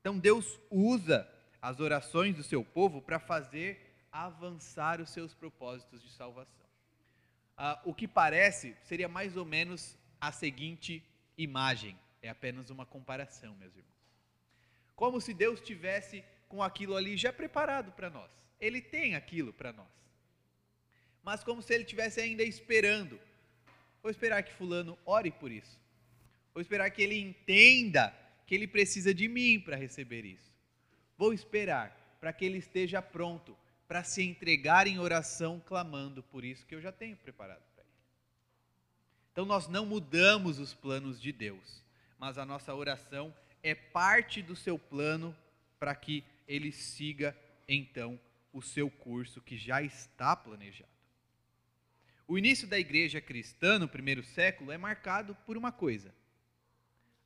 [0.00, 1.28] Então Deus usa
[1.60, 6.66] as orações do seu povo para fazer avançar os seus propósitos de salvação.
[7.56, 11.02] Ah, o que parece seria mais ou menos a seguinte
[11.36, 13.92] imagem, é apenas uma comparação, meus irmãos.
[14.94, 18.30] Como se Deus tivesse com aquilo ali já preparado para nós.
[18.60, 20.01] Ele tem aquilo para nós
[21.22, 23.18] mas como se ele estivesse ainda esperando.
[24.02, 25.78] Vou esperar que Fulano ore por isso.
[26.52, 28.14] Vou esperar que ele entenda
[28.46, 30.52] que ele precisa de mim para receber isso.
[31.16, 33.56] Vou esperar para que ele esteja pronto
[33.86, 37.92] para se entregar em oração, clamando por isso que eu já tenho preparado para ele.
[39.30, 41.82] Então nós não mudamos os planos de Deus,
[42.18, 45.36] mas a nossa oração é parte do seu plano
[45.78, 47.36] para que ele siga
[47.68, 48.18] então
[48.52, 50.91] o seu curso que já está planejado.
[52.26, 56.14] O início da igreja cristã no primeiro século é marcado por uma coisa: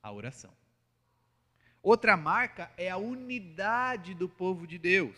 [0.03, 0.53] a oração.
[1.83, 5.17] Outra marca é a unidade do povo de Deus.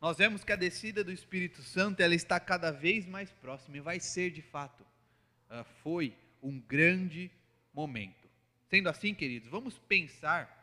[0.00, 3.80] Nós vemos que a descida do Espírito Santo ela está cada vez mais próxima e
[3.80, 4.84] vai ser de fato.
[5.50, 7.30] Ah, foi um grande
[7.72, 8.28] momento.
[8.68, 10.54] Sendo assim, queridos, vamos pensar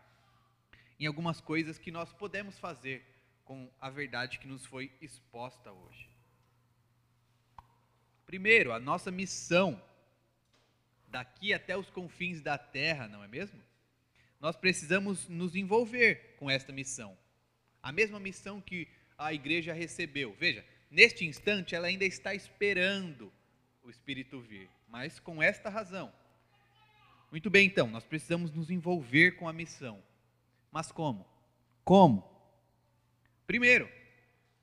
[0.99, 3.05] em algumas coisas que nós podemos fazer
[3.43, 6.14] com a verdade que nos foi exposta hoje.
[8.25, 9.81] Primeiro, a nossa missão
[11.07, 13.61] daqui até os confins da terra, não é mesmo?
[14.39, 17.17] Nós precisamos nos envolver com esta missão.
[17.81, 20.35] A mesma missão que a igreja recebeu.
[20.39, 23.31] Veja, neste instante ela ainda está esperando
[23.83, 26.11] o Espírito vir, mas com esta razão.
[27.31, 30.01] Muito bem, então, nós precisamos nos envolver com a missão.
[30.71, 31.25] Mas como?
[31.83, 32.23] Como?
[33.45, 33.89] Primeiro,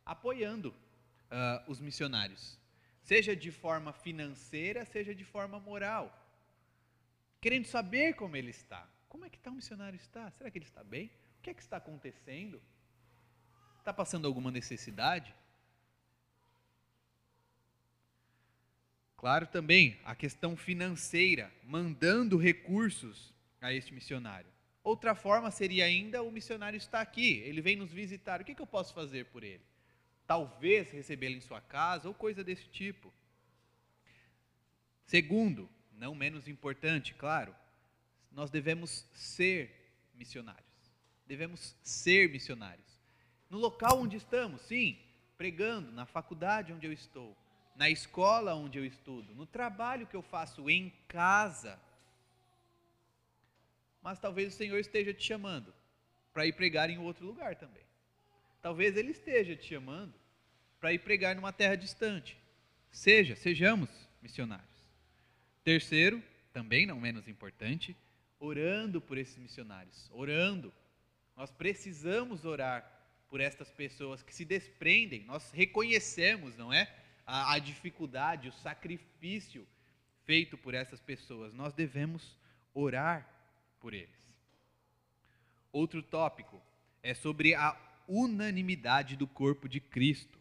[0.04, 2.58] apoiando uh, os missionários,
[3.02, 6.06] seja de forma financeira, seja de forma moral,
[7.40, 8.88] querendo saber como ele está.
[9.08, 10.30] Como é que está o missionário está?
[10.30, 11.10] Será que ele está bem?
[11.38, 12.62] O que é que está acontecendo?
[13.78, 15.34] Está passando alguma necessidade?
[19.16, 24.50] Claro também a questão financeira, mandando recursos a este missionário.
[24.82, 28.62] Outra forma seria ainda o missionário está aqui, ele vem nos visitar, o que, que
[28.62, 29.62] eu posso fazer por ele?
[30.26, 33.12] Talvez recebê-lo em sua casa ou coisa desse tipo.
[35.04, 37.54] Segundo, não menos importante, claro,
[38.30, 40.62] nós devemos ser missionários.
[41.26, 42.98] Devemos ser missionários.
[43.50, 44.98] No local onde estamos, sim,
[45.36, 47.36] pregando, na faculdade onde eu estou,
[47.76, 51.78] na escola onde eu estudo, no trabalho que eu faço em casa.
[54.00, 55.72] Mas talvez o Senhor esteja te chamando
[56.32, 57.82] para ir pregar em outro lugar também.
[58.62, 60.14] Talvez Ele esteja te chamando
[60.80, 62.38] para ir pregar numa terra distante.
[62.90, 63.90] Seja, sejamos
[64.22, 64.66] missionários.
[65.62, 66.22] Terceiro,
[66.52, 67.96] também não menos importante,
[68.38, 70.72] orando por esses missionários, orando.
[71.36, 72.90] Nós precisamos orar
[73.28, 75.24] por estas pessoas que se desprendem.
[75.24, 76.88] Nós reconhecemos, não é?
[77.26, 79.66] a, a dificuldade, o sacrifício
[80.24, 81.52] feito por essas pessoas.
[81.54, 82.36] Nós devemos
[82.74, 83.28] orar
[83.80, 84.10] por eles.
[85.72, 86.60] Outro tópico
[87.02, 87.72] é sobre a
[88.08, 90.38] unanimidade do corpo de Cristo.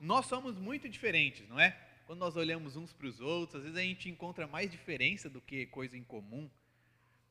[0.00, 1.76] Nós somos muito diferentes, não é?
[2.06, 5.40] Quando nós olhamos uns para os outros, às vezes a gente encontra mais diferença do
[5.40, 6.50] que coisa em comum.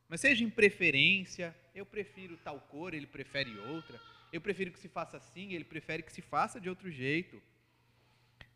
[0.08, 4.00] Mas seja em preferência, eu prefiro tal cor, ele prefere outra.
[4.32, 7.40] Eu prefiro que se faça assim, ele prefere que se faça de outro jeito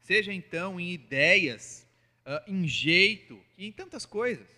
[0.09, 1.87] seja então em ideias,
[2.25, 4.49] uh, em jeito e em tantas coisas.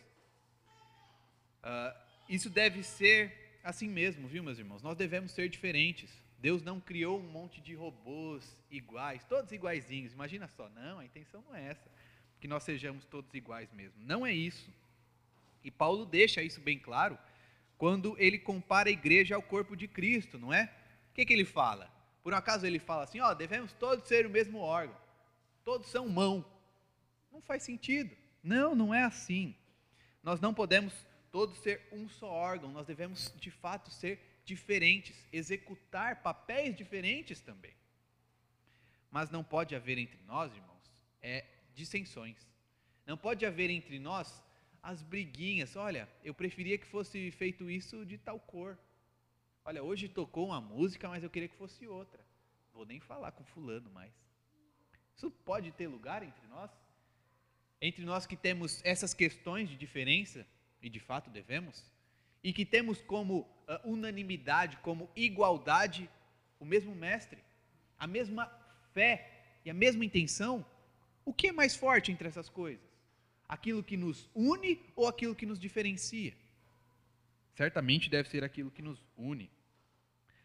[1.65, 1.93] Uh,
[2.29, 4.81] isso deve ser assim mesmo, viu, meus irmãos?
[4.81, 6.09] Nós devemos ser diferentes.
[6.41, 10.13] Deus não criou um monte de robôs iguais, todos iguaizinhos.
[10.13, 11.91] Imagina só, não, a intenção não é essa,
[12.41, 14.01] que nós sejamos todos iguais mesmo.
[14.03, 14.73] Não é isso.
[15.63, 17.19] E Paulo deixa isso bem claro
[17.77, 20.73] quando ele compara a igreja ao corpo de Cristo, não é?
[21.11, 21.91] O que, que ele fala?
[22.23, 24.97] Por um acaso ele fala assim, ó, devemos todos ser o mesmo órgão
[25.71, 26.45] todos são mão.
[27.31, 28.17] Não faz sentido.
[28.43, 29.55] Não, não é assim.
[30.21, 30.93] Nós não podemos
[31.31, 34.19] todos ser um só órgão, nós devemos de fato ser
[34.55, 37.75] diferentes, executar papéis diferentes também.
[39.11, 40.85] Mas não pode haver entre nós, irmãos,
[41.23, 41.37] é
[41.73, 42.39] dissensões.
[43.07, 44.43] Não pode haver entre nós
[44.83, 45.77] as briguinhas.
[45.77, 48.77] Olha, eu preferia que fosse feito isso de tal cor.
[49.65, 52.21] Olha, hoje tocou uma música, mas eu queria que fosse outra.
[52.75, 54.13] Vou nem falar com fulano mais.
[55.15, 56.71] Isso pode ter lugar entre nós?
[57.81, 60.45] Entre nós que temos essas questões de diferença,
[60.83, 61.77] e de fato devemos,
[62.43, 66.09] e que temos como uh, unanimidade, como igualdade,
[66.59, 67.39] o mesmo mestre,
[67.99, 68.51] a mesma
[68.93, 70.65] fé e a mesma intenção,
[71.25, 72.85] o que é mais forte entre essas coisas?
[73.49, 76.35] Aquilo que nos une ou aquilo que nos diferencia?
[77.55, 79.51] Certamente deve ser aquilo que nos une.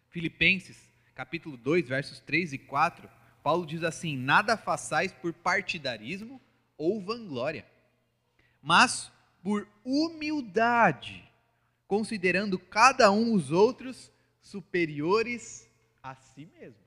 [0.10, 0.78] Filipenses,
[1.14, 3.10] capítulo 2, versos 3 e 4
[3.46, 6.42] Paulo diz assim: nada façais por partidarismo
[6.76, 7.64] ou vanglória,
[8.60, 9.12] mas
[9.44, 11.24] por humildade,
[11.88, 15.70] considerando cada um os outros superiores
[16.02, 16.84] a si mesmo.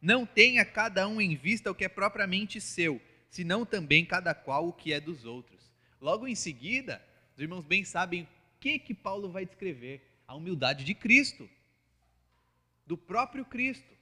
[0.00, 4.68] Não tenha cada um em vista o que é propriamente seu, senão também cada qual
[4.68, 5.72] o que é dos outros.
[6.00, 7.02] Logo em seguida,
[7.34, 8.28] os irmãos bem sabem o
[8.60, 11.48] que que Paulo vai descrever: a humildade de Cristo,
[12.86, 13.94] do próprio Cristo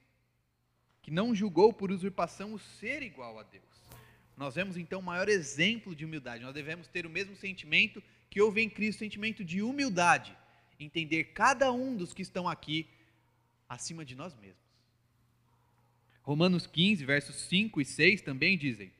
[1.02, 3.64] que não julgou por usurpação o ser igual a Deus.
[4.36, 6.44] Nós vemos então o maior exemplo de humildade.
[6.44, 8.02] Nós devemos ter o mesmo sentimento
[8.32, 10.34] que houve em Cristo, sentimento de humildade,
[10.80, 12.88] entender cada um dos que estão aqui
[13.68, 14.62] acima de nós mesmos.
[16.22, 18.90] Romanos 15, versos 5 e 6 também dizem: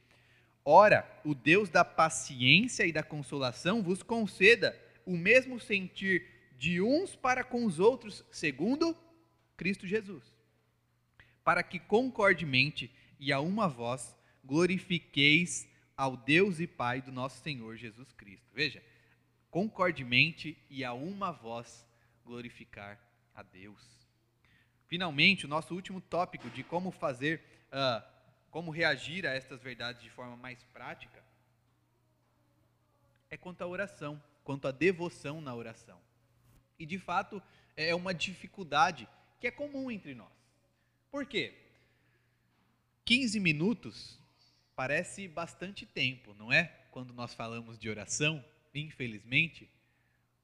[0.62, 6.28] Ora, o Deus da paciência e da consolação vos conceda o mesmo sentir
[6.59, 8.95] de uns para com os outros, segundo
[9.57, 10.33] Cristo Jesus
[11.45, 14.14] para que concordemente e a uma voz
[14.45, 18.47] glorifiqueis ao Deus e Pai do nosso Senhor Jesus Cristo.
[18.53, 18.83] Veja,
[19.53, 21.86] concordemente e a uma voz
[22.24, 22.98] glorificar
[23.34, 23.86] a Deus.
[24.86, 28.03] Finalmente, o nosso último tópico de como fazer, uh,
[28.50, 31.22] como reagir a estas verdades de forma mais prática,
[33.28, 36.00] é quanto à oração, quanto à devoção na oração.
[36.78, 37.42] E de fato,
[37.76, 39.07] é uma dificuldade
[39.38, 40.32] que é comum entre nós.
[41.11, 41.55] Por quê?
[43.05, 44.18] 15 minutos
[44.74, 46.64] parece bastante tempo, não é?
[46.90, 48.42] Quando nós falamos de oração,
[48.75, 49.68] infelizmente.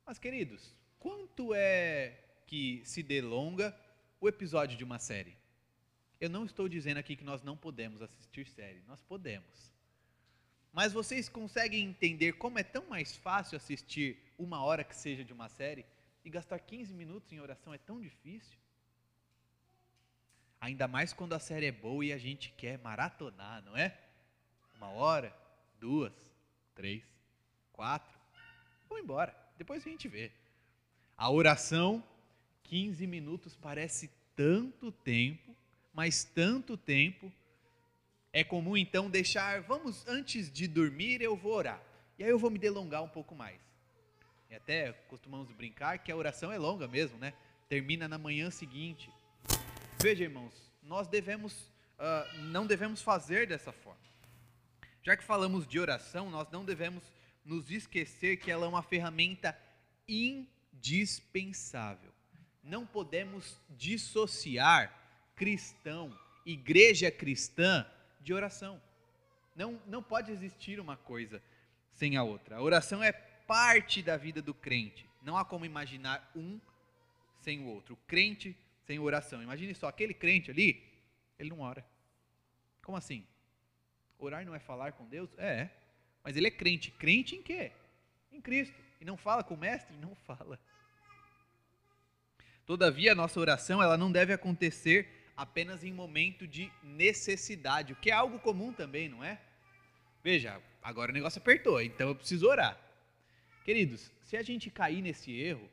[0.05, 3.76] Mas, queridos, quanto é que se delonga
[4.20, 5.37] o episódio de uma série.
[6.20, 9.72] Eu não estou dizendo aqui que nós não podemos assistir série, nós podemos.
[10.72, 15.33] Mas vocês conseguem entender como é tão mais fácil assistir uma hora que seja de
[15.33, 15.87] uma série
[16.24, 18.59] e gastar 15 minutos em oração é tão difícil?
[20.61, 23.97] Ainda mais quando a série é boa e a gente quer maratonar, não é?
[24.74, 25.35] Uma hora,
[25.79, 26.12] duas,
[26.74, 27.05] três,
[27.72, 28.17] quatro.
[28.89, 30.30] Vamos embora, depois a gente vê.
[31.16, 32.03] A oração,
[32.64, 35.55] 15 minutos parece tanto tempo,
[35.93, 37.32] mas tanto tempo.
[38.32, 41.82] É comum então deixar, vamos, antes de dormir eu vou orar.
[42.18, 43.61] E aí eu vou me delongar um pouco mais.
[44.51, 47.34] E até costumamos brincar que a oração é longa mesmo, né?
[47.68, 49.11] Termina na manhã seguinte.
[50.01, 51.53] Veja, irmãos, nós devemos,
[51.99, 54.01] uh, não devemos fazer dessa forma.
[55.03, 57.03] Já que falamos de oração, nós não devemos
[57.49, 59.59] nos esquecer que ela é uma ferramenta
[60.07, 62.12] indispensável.
[62.62, 64.94] Não podemos dissociar
[65.34, 67.86] cristão, igreja cristã,
[68.20, 68.78] de oração.
[69.57, 71.42] Não, não pode existir uma coisa
[71.94, 72.57] sem a outra.
[72.57, 75.09] A oração é parte da vida do crente.
[75.22, 76.61] Não há como imaginar um
[77.40, 77.94] sem o outro.
[77.94, 79.42] O crente sem oração.
[79.42, 80.84] Imagine só, aquele crente ali,
[81.38, 81.82] ele não ora.
[82.82, 83.26] Como assim?
[84.18, 85.30] Orar não é falar com Deus?
[85.38, 85.70] É,
[86.29, 86.91] mas ele é crente.
[86.91, 87.72] Crente em quê?
[88.31, 88.79] Em Cristo.
[89.01, 89.97] E não fala com o mestre?
[89.97, 90.61] Não fala.
[92.66, 98.11] Todavia, a nossa oração ela não deve acontecer apenas em momento de necessidade, o que
[98.11, 99.41] é algo comum também, não é?
[100.22, 102.79] Veja, agora o negócio apertou, então eu preciso orar.
[103.64, 105.66] Queridos, se a gente cair nesse erro,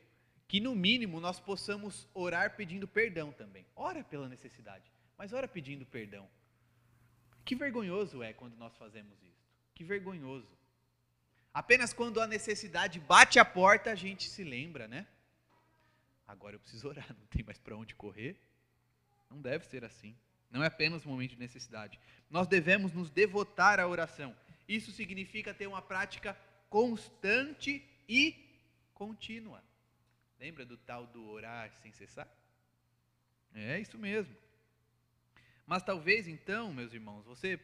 [0.48, 3.66] que no mínimo nós possamos orar pedindo perdão também.
[3.76, 6.26] Ora pela necessidade, mas ora pedindo perdão.
[7.44, 9.35] Que vergonhoso é quando nós fazemos isso.
[9.76, 10.48] Que vergonhoso.
[11.52, 15.06] Apenas quando a necessidade bate a porta, a gente se lembra, né?
[16.26, 18.36] Agora eu preciso orar, não tem mais para onde correr.
[19.30, 20.16] Não deve ser assim.
[20.50, 22.00] Não é apenas um momento de necessidade.
[22.30, 24.34] Nós devemos nos devotar à oração.
[24.66, 26.34] Isso significa ter uma prática
[26.70, 28.34] constante e
[28.94, 29.62] contínua.
[30.40, 32.28] Lembra do tal do orar sem cessar?
[33.54, 34.34] É isso mesmo.
[35.66, 37.60] Mas talvez então, meus irmãos, você,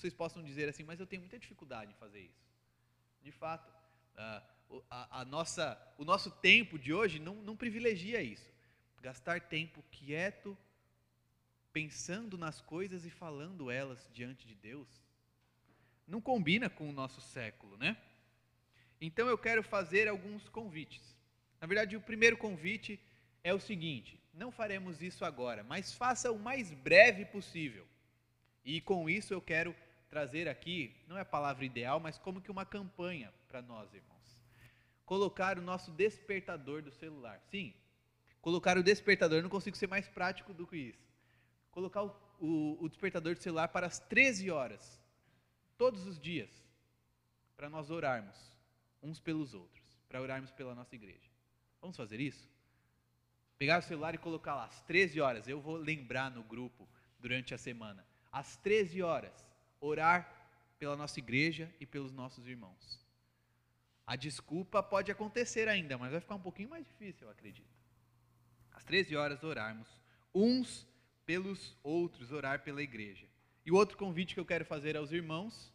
[0.00, 2.42] vocês possam dizer assim, mas eu tenho muita dificuldade em fazer isso.
[3.22, 3.70] De fato,
[4.16, 4.42] a,
[4.90, 8.50] a, a nossa, o nosso tempo de hoje não, não privilegia isso.
[9.02, 10.56] Gastar tempo quieto,
[11.72, 14.88] pensando nas coisas e falando elas diante de Deus,
[16.06, 17.96] não combina com o nosso século, né?
[19.00, 21.16] Então eu quero fazer alguns convites.
[21.60, 23.00] Na verdade, o primeiro convite
[23.44, 27.86] é o seguinte: não faremos isso agora, mas faça o mais breve possível.
[28.64, 29.74] E com isso eu quero
[30.10, 34.40] trazer aqui, não é a palavra ideal, mas como que uma campanha para nós, irmãos.
[35.06, 37.40] Colocar o nosso despertador do celular.
[37.48, 37.72] Sim,
[38.42, 41.08] colocar o despertador, não consigo ser mais prático do que isso.
[41.70, 45.00] Colocar o, o, o despertador do celular para as 13 horas,
[45.78, 46.50] todos os dias,
[47.56, 48.36] para nós orarmos
[49.00, 51.30] uns pelos outros, para orarmos pela nossa igreja.
[51.80, 52.50] Vamos fazer isso?
[53.56, 56.88] Pegar o celular e colocar lá, às 13 horas, eu vou lembrar no grupo
[57.18, 58.04] durante a semana.
[58.32, 59.49] Às 13 horas,
[59.80, 63.00] orar pela nossa igreja e pelos nossos irmãos.
[64.06, 67.68] A desculpa pode acontecer ainda, mas vai ficar um pouquinho mais difícil, eu acredito.
[68.72, 69.88] Às 13 horas, orarmos
[70.34, 70.86] uns
[71.24, 73.26] pelos outros, orar pela igreja.
[73.64, 75.72] E o outro convite que eu quero fazer aos irmãos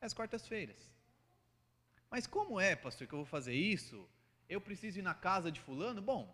[0.00, 0.90] é as quartas-feiras.
[2.10, 4.08] Mas como é, pastor, que eu vou fazer isso?
[4.48, 6.28] eu preciso ir na casa de fulano, bom,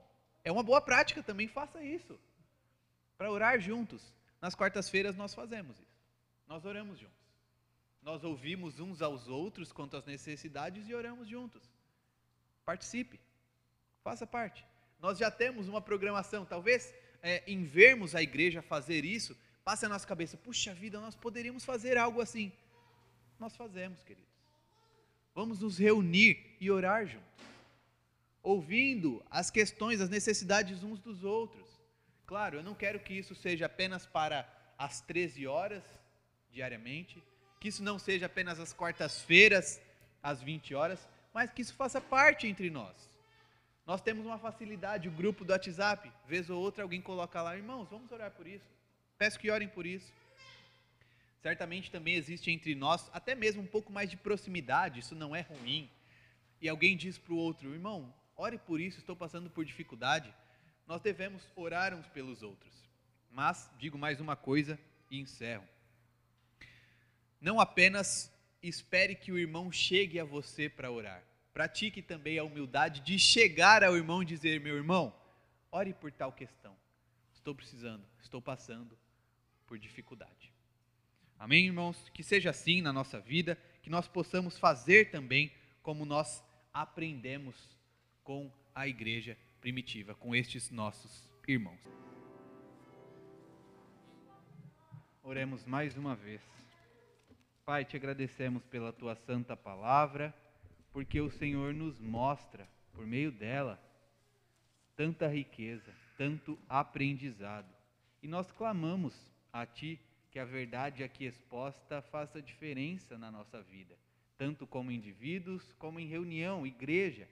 [0.44, 2.18] é uma boa prática também, faça isso.
[3.16, 4.14] Para orar juntos.
[4.40, 5.89] Nas quartas-feiras nós fazemos isso.
[6.50, 7.16] Nós oramos juntos.
[8.02, 11.62] Nós ouvimos uns aos outros quanto às necessidades e oramos juntos.
[12.64, 13.20] Participe.
[14.02, 14.66] Faça parte.
[14.98, 16.44] Nós já temos uma programação.
[16.44, 16.92] Talvez
[17.22, 19.34] é, em vermos a igreja fazer isso,
[19.64, 22.52] passe a nossa cabeça, puxa vida, nós poderíamos fazer algo assim.
[23.38, 24.28] Nós fazemos, queridos.
[25.34, 27.30] Vamos nos reunir e orar juntos
[28.42, 31.68] ouvindo as questões, as necessidades uns dos outros.
[32.26, 34.48] Claro, eu não quero que isso seja apenas para
[34.78, 35.99] as 13 horas
[36.52, 37.22] diariamente,
[37.58, 39.80] que isso não seja apenas às quartas-feiras,
[40.22, 43.10] às 20 horas, mas que isso faça parte entre nós.
[43.86, 47.88] Nós temos uma facilidade, o grupo do WhatsApp, vez ou outra alguém coloca lá, irmãos,
[47.88, 48.64] vamos orar por isso.
[49.18, 50.12] Peço que orem por isso.
[51.42, 55.40] Certamente também existe entre nós até mesmo um pouco mais de proximidade, isso não é
[55.40, 55.90] ruim.
[56.60, 60.32] E alguém diz para o outro, irmão, ore por isso, estou passando por dificuldade.
[60.86, 62.72] Nós devemos orar uns pelos outros.
[63.30, 64.78] Mas, digo mais uma coisa
[65.10, 65.66] e encerro.
[67.40, 68.30] Não apenas
[68.62, 71.22] espere que o irmão chegue a você para orar.
[71.52, 75.14] Pratique também a humildade de chegar ao irmão e dizer: meu irmão,
[75.72, 76.76] ore por tal questão.
[77.32, 78.96] estou precisando, estou passando
[79.66, 80.52] por dificuldade.
[81.38, 81.96] Amém, irmãos?
[82.12, 85.50] Que seja assim na nossa vida, que nós possamos fazer também
[85.82, 87.56] como nós aprendemos
[88.22, 91.80] com a igreja primitiva, com estes nossos irmãos.
[95.22, 96.42] Oremos mais uma vez.
[97.70, 100.34] Pai, te agradecemos pela tua santa palavra,
[100.92, 103.80] porque o Senhor nos mostra, por meio dela,
[104.96, 107.72] tanta riqueza, tanto aprendizado.
[108.20, 109.14] E nós clamamos
[109.52, 110.00] a ti
[110.32, 113.96] que a verdade aqui exposta faça diferença na nossa vida,
[114.36, 117.28] tanto como indivíduos, como em reunião, igreja,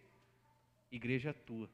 [0.88, 1.68] igreja tua.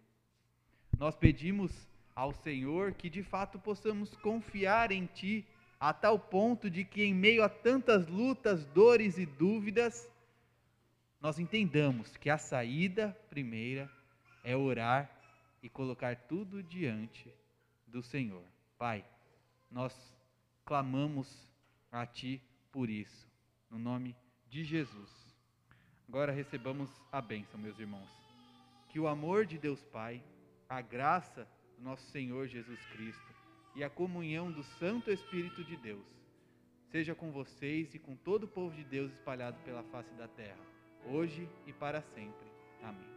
[0.99, 1.71] Nós pedimos
[2.17, 5.47] ao Senhor que de fato possamos confiar em Ti,
[5.85, 10.11] a tal ponto de que, em meio a tantas lutas, dores e dúvidas,
[11.21, 13.91] nós entendamos que a saída primeira
[14.43, 15.15] é orar
[15.63, 17.31] e colocar tudo diante
[17.87, 18.43] do Senhor.
[18.79, 19.05] Pai,
[19.71, 19.95] nós
[20.65, 21.47] clamamos
[21.93, 22.41] a Ti
[22.73, 23.31] por isso,
[23.69, 24.17] no nome
[24.49, 25.11] de Jesus.
[26.09, 28.09] Agora recebamos a bênção, meus irmãos.
[28.89, 30.25] Que o amor de Deus Pai,
[30.67, 33.34] a graça do nosso Senhor Jesus Cristo
[33.75, 36.15] e a comunhão do Santo Espírito de Deus
[36.95, 40.65] seja com vocês e com todo o povo de Deus espalhado pela face da terra,
[41.07, 42.47] hoje e para sempre.
[42.81, 43.15] Amém.